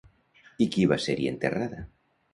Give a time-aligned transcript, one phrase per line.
[0.65, 1.87] I qui va ser-hi enterrada?